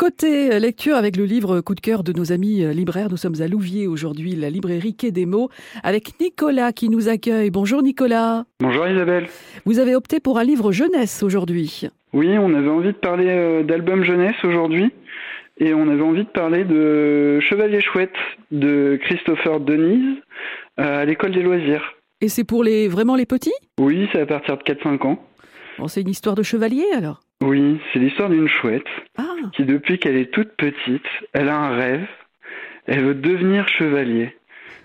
Côté 0.00 0.58
lecture 0.58 0.96
avec 0.96 1.18
le 1.18 1.26
livre 1.26 1.60
coup 1.60 1.74
de 1.74 1.80
cœur 1.80 2.02
de 2.02 2.14
nos 2.14 2.32
amis 2.32 2.64
libraires, 2.72 3.08
nous 3.10 3.18
sommes 3.18 3.42
à 3.42 3.48
Louviers 3.48 3.86
aujourd'hui, 3.86 4.34
la 4.34 4.48
librairie 4.48 4.94
Quai 4.94 5.10
des 5.10 5.26
Mots, 5.26 5.50
avec 5.82 6.18
Nicolas 6.18 6.72
qui 6.72 6.88
nous 6.88 7.10
accueille. 7.10 7.50
Bonjour 7.50 7.82
Nicolas. 7.82 8.46
Bonjour 8.60 8.88
Isabelle. 8.88 9.26
Vous 9.66 9.78
avez 9.78 9.94
opté 9.94 10.18
pour 10.18 10.38
un 10.38 10.44
livre 10.44 10.72
jeunesse 10.72 11.22
aujourd'hui. 11.22 11.90
Oui, 12.14 12.38
on 12.38 12.54
avait 12.54 12.70
envie 12.70 12.92
de 12.94 12.96
parler 12.96 13.26
euh, 13.28 13.62
d'album 13.62 14.02
jeunesse 14.02 14.42
aujourd'hui. 14.42 14.90
Et 15.58 15.74
on 15.74 15.86
avait 15.90 16.00
envie 16.00 16.24
de 16.24 16.30
parler 16.30 16.64
de 16.64 17.38
Chevalier 17.40 17.82
Chouette 17.82 18.16
de 18.52 18.98
Christopher 19.02 19.60
Denise 19.60 20.16
euh, 20.78 21.02
à 21.02 21.04
l'école 21.04 21.32
des 21.32 21.42
loisirs. 21.42 21.92
Et 22.22 22.30
c'est 22.30 22.44
pour 22.44 22.64
les 22.64 22.88
vraiment 22.88 23.16
les 23.16 23.26
petits? 23.26 23.52
Oui, 23.78 24.08
c'est 24.12 24.22
à 24.22 24.26
partir 24.26 24.56
de 24.56 24.62
4-5 24.62 25.06
ans. 25.06 25.22
Bon, 25.78 25.88
c'est 25.88 26.00
une 26.00 26.08
histoire 26.08 26.36
de 26.36 26.42
chevalier 26.42 26.86
alors 26.96 27.20
Oui, 27.42 27.80
c'est 27.92 27.98
l'histoire 27.98 28.28
d'une 28.28 28.48
chouette 28.48 28.86
Ah, 29.18 29.22
qui, 29.52 29.64
depuis 29.64 29.98
qu'elle 29.98 30.16
est 30.16 30.30
toute 30.32 30.52
petite, 30.56 31.06
elle 31.32 31.48
a 31.48 31.56
un 31.56 31.74
rêve. 31.74 32.06
Elle 32.86 33.04
veut 33.04 33.14
devenir 33.14 33.66
chevalier. 33.68 34.34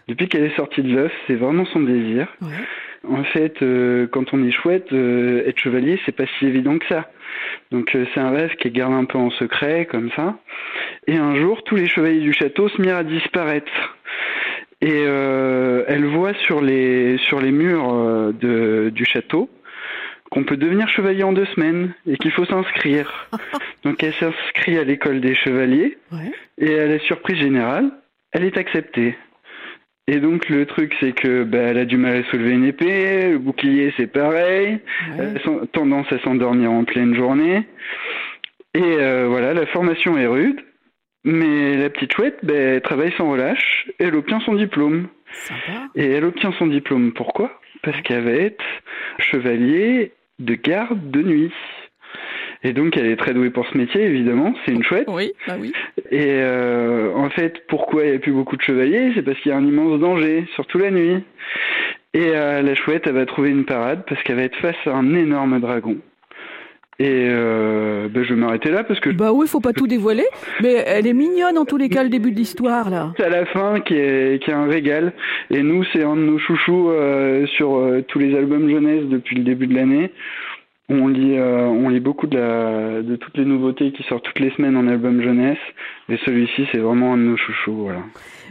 Depuis 0.08 0.28
qu'elle 0.30 0.44
est 0.44 0.56
sortie 0.56 0.82
de 0.84 0.94
l'œuf, 0.96 1.12
c'est 1.28 1.36
vraiment 1.36 1.66
son 1.66 1.82
désir. 1.82 2.28
ouais. 2.42 2.48
En 3.08 3.24
fait, 3.24 3.62
euh, 3.62 4.08
quand 4.08 4.34
on 4.34 4.44
est 4.44 4.52
chouette, 4.52 4.92
euh, 4.92 5.44
être 5.46 5.60
chevalier, 5.60 6.00
c'est 6.06 6.12
pas 6.16 6.26
si 6.40 6.48
évident 6.48 6.80
que 6.80 6.88
ça. 6.88 7.12
Donc 7.72 7.94
euh, 7.94 8.06
c'est 8.14 8.20
un 8.20 8.32
rêve 8.32 8.56
qui 8.56 8.68
est 8.68 8.72
gardé 8.72 8.96
un 8.96 9.06
peu 9.06 9.20
en 9.20 9.30
secret, 9.30 9.86
comme 9.86 10.10
ça. 10.16 10.40
Et 11.06 11.16
un 11.16 11.36
jour, 11.36 11.64
tous 11.66 11.76
les 11.76 11.88
chevaliers 11.88 12.22
du 12.22 12.34
château 12.34 12.68
se 12.68 12.82
mirent 12.82 12.96
à 12.96 13.04
disparaître. 13.04 13.72
Et 14.82 15.04
euh, 15.06 15.84
elle 15.88 16.06
voit 16.06 16.34
sur 16.46 16.62
les 16.62 17.18
sur 17.20 17.40
les 17.40 17.52
murs 17.52 18.34
de, 18.34 18.90
du 18.90 19.06
château 19.06 19.50
qu'on 20.36 20.44
peut 20.44 20.58
devenir 20.58 20.88
chevalier 20.90 21.24
en 21.24 21.32
deux 21.34 21.46
semaines 21.46 21.94
et 22.06 22.18
qu'il 22.18 22.30
faut 22.32 22.44
s'inscrire. 22.46 23.30
Donc 23.84 24.04
elle 24.04 24.14
s'inscrit 24.16 24.78
à 24.78 24.84
l'école 24.84 25.22
des 25.22 25.34
chevaliers 25.34 25.98
Ouais. 26.12 26.32
et 26.60 26.78
à 26.78 26.88
la 26.88 27.00
surprise 27.00 27.38
générale, 27.38 27.90
elle 28.34 28.44
est 28.44 28.58
acceptée. 28.58 29.16
Et 30.08 30.18
donc 30.20 30.50
le 30.50 30.66
truc 30.68 30.94
c'est 31.00 31.14
que 31.14 31.44
bah, 31.44 31.58
elle 31.60 31.78
a 31.80 31.86
du 31.86 31.98
mal 31.98 32.18
à 32.18 32.24
soulever 32.30 32.52
une 32.52 32.66
épée, 32.66 33.32
le 33.32 33.38
bouclier 33.40 33.94
c'est 33.98 34.06
pareil, 34.08 34.74
ouais. 35.18 35.18
elle 35.18 35.38
a 35.38 35.66
tendance 35.68 36.12
à 36.12 36.20
s'endormir 36.20 36.70
en 36.72 36.84
pleine 36.84 37.16
journée. 37.16 37.64
Et 38.76 38.82
euh, 38.84 39.28
voilà, 39.30 39.54
la 39.54 39.66
formation 39.68 40.18
est 40.18 40.28
rude, 40.28 40.60
mais 41.24 41.78
la 41.78 41.90
petite 41.90 42.14
chouette, 42.14 42.38
bah, 42.44 42.54
elle 42.54 42.82
travaille 42.82 43.14
sans 43.18 43.32
relâche, 43.32 43.88
et 44.00 44.04
elle 44.04 44.16
obtient 44.16 44.42
son 44.42 44.54
diplôme. 44.56 45.08
Sympa. 45.32 45.88
Et 45.96 46.12
elle 46.12 46.26
obtient 46.26 46.52
son 46.60 46.68
diplôme 46.68 47.14
pourquoi? 47.14 47.60
Parce 47.82 48.00
qu'elle 48.02 48.24
va 48.26 48.32
être 48.32 48.64
chevalier 49.18 50.12
de 50.40 50.56
garde 50.56 51.12
de 51.12 51.22
nuit. 51.22 51.52
Et 52.64 52.74
donc 52.74 52.98
elle 52.98 53.06
est 53.06 53.16
très 53.16 53.34
douée 53.34 53.52
pour 53.52 53.68
ce 53.68 53.78
métier, 53.78 54.02
évidemment, 54.02 54.54
c'est 54.66 54.72
une 54.72 54.84
chouette. 54.84 55.08
Oui, 55.08 55.34
bah 55.48 55.56
oui. 55.60 55.72
Et 56.10 56.40
euh, 56.40 57.14
en 57.14 57.30
fait, 57.30 57.68
pourquoi 57.68 58.06
il 58.06 58.12
n'y 58.12 58.16
a 58.16 58.20
plus 58.20 58.32
beaucoup 58.32 58.58
de 58.58 58.62
chevaliers 58.62 59.12
C'est 59.14 59.22
parce 59.22 59.40
qu'il 59.40 59.52
y 59.52 59.54
a 59.54 59.58
un 59.58 59.66
immense 59.66 60.00
danger, 60.00 60.46
surtout 60.56 60.80
la 60.80 60.90
nuit. 60.90 61.24
Et 62.14 62.30
euh, 62.30 62.62
la 62.62 62.76
chouette, 62.76 63.04
elle 63.06 63.14
va 63.14 63.26
trouver 63.26 63.50
une 63.50 63.66
parade 63.66 64.04
parce 64.08 64.24
qu'elle 64.24 64.38
va 64.38 64.44
être 64.44 64.58
face 64.58 64.76
à 64.86 64.92
un 64.92 65.14
énorme 65.16 65.60
dragon. 65.60 65.98
Et 66.98 67.28
euh, 67.30 68.08
ben, 68.10 68.24
je 68.24 68.34
vais 68.34 68.40
m'arrêter 68.40 68.72
là 68.72 68.86
parce 68.86 69.02
que 69.02 69.10
Bah 69.10 69.34
oui, 69.34 69.48
faut 69.48 69.60
pas 69.60 69.74
tout 69.74 69.86
dévoiler, 69.86 70.24
mais 70.62 70.76
elle 70.88 71.08
est 71.08 71.14
mignonne 71.14 71.58
en 71.58 71.66
tous 71.66 71.76
les 71.76 71.90
cas 71.90 72.04
le 72.04 72.10
début 72.10 72.32
de 72.32 72.38
l'histoire 72.38 72.90
là. 72.90 73.12
c'est 73.18 73.26
à 73.26 73.30
la 73.30 73.46
fin 73.48 73.82
qui 73.82 73.96
est, 73.96 74.42
qui 74.42 74.50
est 74.50 74.54
un 74.54 74.66
régal. 74.66 75.12
Et 75.52 75.62
nous, 75.62 75.84
c'est 75.92 76.04
un 76.04 76.16
de 76.16 76.22
nos 76.22 76.38
chouchous 76.40 76.90
euh, 76.90 77.46
sur 77.48 77.76
euh, 77.76 78.02
tous 78.08 78.20
les 78.20 78.34
albums 78.38 78.70
jeunesse 78.70 79.04
depuis 79.10 79.36
le 79.36 79.44
début 79.44 79.68
de 79.68 79.76
l'année. 79.76 80.12
On 80.88 81.08
lit, 81.08 81.36
on 81.40 81.90
lit 81.90 82.00
beaucoup 82.00 82.28
de, 82.28 82.38
la, 82.38 83.02
de 83.02 83.16
toutes 83.16 83.36
les 83.38 83.46
nouveautés 83.46 83.92
qui 83.92 84.04
sortent 84.04 84.24
toutes 84.24 84.40
les 84.40 84.52
semaines 84.52 84.78
en 84.78 84.88
album 84.88 85.20
jeunesse. 85.20 85.58
Et 86.10 86.18
celui-ci, 86.26 86.68
c'est 86.72 86.78
vraiment 86.78 87.14
un 87.14 87.18
de 87.18 87.24
nos 87.24 87.38
chouchous. 87.38 87.74
Voilà. 87.76 88.04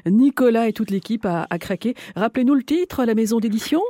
Nicolas 0.06 0.66
et 0.66 0.72
toute 0.72 0.90
l'équipe 0.90 1.24
a, 1.26 1.46
a 1.48 1.58
craqué. 1.58 1.94
Rappelez-nous 2.16 2.56
le 2.56 2.64
titre, 2.64 3.04
la 3.04 3.14
maison 3.14 3.38
d'édition? 3.38 3.80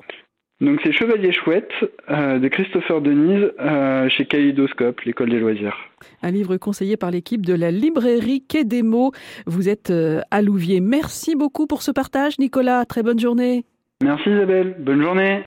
Donc 0.60 0.80
c'est 0.84 0.92
Chevalier 0.92 1.32
Chouette 1.32 1.72
euh, 2.10 2.38
de 2.38 2.48
Christopher 2.48 3.00
Denise 3.00 3.50
euh, 3.58 4.08
chez 4.08 4.24
Kaléidoscope, 4.24 5.00
l'école 5.00 5.30
des 5.30 5.40
loisirs. 5.40 5.76
Un 6.22 6.30
livre 6.30 6.56
conseillé 6.56 6.96
par 6.96 7.10
l'équipe 7.10 7.44
de 7.44 7.54
la 7.54 7.70
librairie 7.70 8.44
Quai 8.46 8.64
des 8.64 8.82
Mots. 8.82 9.10
Vous 9.46 9.68
êtes 9.68 9.90
euh, 9.90 10.20
à 10.30 10.42
Louviers. 10.42 10.80
Merci 10.80 11.34
beaucoup 11.34 11.66
pour 11.66 11.82
ce 11.82 11.90
partage, 11.90 12.38
Nicolas. 12.38 12.84
Très 12.84 13.02
bonne 13.02 13.18
journée. 13.18 13.64
Merci 14.02 14.30
Isabelle, 14.30 14.76
bonne 14.78 15.02
journée. 15.02 15.42